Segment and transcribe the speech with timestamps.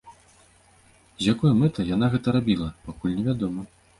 [1.19, 3.61] З якой мэтай яна гэта рабіла, пакуль невядома.